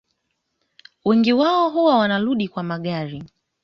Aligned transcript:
Wengi 1.05 1.33
wao 1.33 1.69
huwa 1.69 1.97
wanarudi 1.97 2.47
kwa 2.47 2.63
magari 2.63 3.23